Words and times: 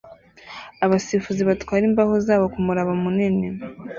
Abasifuzi 0.85 1.41
batwara 1.49 1.83
imbaho 1.89 2.15
zabo 2.27 2.45
kumuraba 2.53 2.93
munini 3.03 3.47